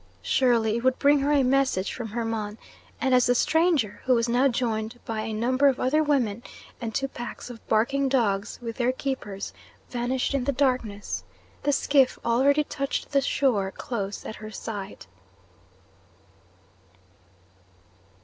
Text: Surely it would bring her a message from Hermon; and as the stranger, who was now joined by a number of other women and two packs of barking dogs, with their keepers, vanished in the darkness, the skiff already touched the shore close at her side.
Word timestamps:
Surely 0.23 0.77
it 0.77 0.83
would 0.83 0.97
bring 0.97 1.19
her 1.19 1.31
a 1.31 1.43
message 1.43 1.93
from 1.93 2.07
Hermon; 2.07 2.57
and 2.99 3.13
as 3.13 3.27
the 3.27 3.35
stranger, 3.35 4.01
who 4.05 4.15
was 4.15 4.27
now 4.27 4.47
joined 4.47 4.99
by 5.05 5.21
a 5.21 5.31
number 5.31 5.67
of 5.67 5.79
other 5.79 6.01
women 6.01 6.41
and 6.81 6.91
two 6.95 7.07
packs 7.07 7.51
of 7.51 7.63
barking 7.67 8.09
dogs, 8.09 8.57
with 8.63 8.77
their 8.77 8.91
keepers, 8.91 9.53
vanished 9.91 10.33
in 10.33 10.45
the 10.45 10.51
darkness, 10.51 11.23
the 11.61 11.71
skiff 11.71 12.17
already 12.25 12.63
touched 12.63 13.11
the 13.11 13.21
shore 13.21 13.69
close 13.69 14.25
at 14.25 14.37
her 14.37 14.49
side. 14.49 15.05